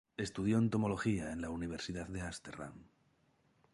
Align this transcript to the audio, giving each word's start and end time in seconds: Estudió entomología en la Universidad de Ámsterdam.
Estudió 0.17 0.57
entomología 0.57 1.31
en 1.31 1.41
la 1.41 1.51
Universidad 1.51 2.07
de 2.07 2.21
Ámsterdam. 2.21 2.73